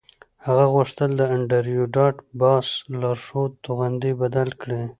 [0.45, 2.67] هغه غوښتل د انډریو ډاټ باس
[3.01, 4.81] لارښود توغندی بدل کړي